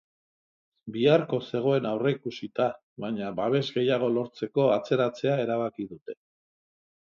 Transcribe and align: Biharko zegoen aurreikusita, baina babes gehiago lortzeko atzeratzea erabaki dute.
Biharko 0.95 1.39
zegoen 1.49 1.89
aurreikusita, 1.89 2.67
baina 3.05 3.29
babes 3.43 3.63
gehiago 3.77 4.11
lortzeko 4.17 4.69
atzeratzea 4.81 5.41
erabaki 5.49 5.91
dute. 5.95 6.21